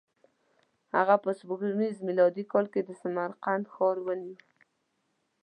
هغه 0.95 1.15
په 1.23 1.29
سپوږمیز 1.39 1.97
میلادي 2.07 2.43
کال 2.51 2.65
کې 2.73 2.81
د 2.83 2.89
سمرقند 3.01 3.65
ښار 3.73 3.97
ونیو. 4.05 4.35